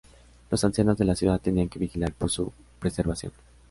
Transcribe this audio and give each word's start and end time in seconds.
Los 0.49 0.63
ancianos 0.63 0.97
de 0.97 1.05
la 1.05 1.13
ciudad 1.15 1.39
tenían 1.39 1.69
que 1.69 1.77
vigilar 1.77 2.11
por 2.11 2.31
su 2.31 2.51
preservación. 2.79 3.31